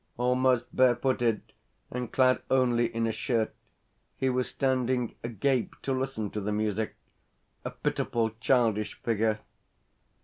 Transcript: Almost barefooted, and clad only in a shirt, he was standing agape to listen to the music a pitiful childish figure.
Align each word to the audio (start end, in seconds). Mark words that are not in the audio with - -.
Almost 0.17 0.75
barefooted, 0.75 1.53
and 1.91 2.11
clad 2.11 2.41
only 2.49 2.87
in 2.87 3.05
a 3.05 3.11
shirt, 3.11 3.53
he 4.15 4.31
was 4.31 4.49
standing 4.49 5.13
agape 5.23 5.75
to 5.83 5.93
listen 5.93 6.31
to 6.31 6.41
the 6.41 6.51
music 6.51 6.95
a 7.63 7.69
pitiful 7.69 8.31
childish 8.39 8.95
figure. 9.03 9.41